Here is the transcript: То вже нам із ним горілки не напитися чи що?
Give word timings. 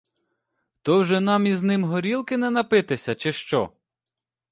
То 0.81 0.99
вже 0.99 1.19
нам 1.19 1.45
із 1.47 1.63
ним 1.63 1.83
горілки 1.83 2.37
не 2.37 2.49
напитися 2.49 3.15
чи 3.15 3.31
що? 3.31 3.71